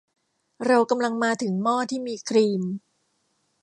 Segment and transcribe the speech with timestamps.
[0.65, 2.61] เรากำลังมาถึงหม้อที่มีครีม